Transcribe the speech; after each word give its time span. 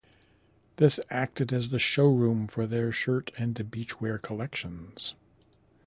This 0.77 0.99
acted 1.11 1.53
as 1.53 1.69
the 1.69 1.77
showroom 1.77 2.47
for 2.47 2.65
their 2.65 2.91
shirt 2.91 3.29
and 3.37 3.53
beachwear 3.53 4.19
collections. 4.19 5.13